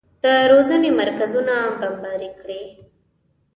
[0.23, 2.61] د روزنې مرکزونه بمباري کړي.